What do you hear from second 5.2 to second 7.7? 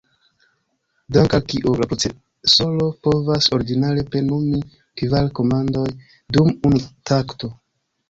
komandoj dum unu takto.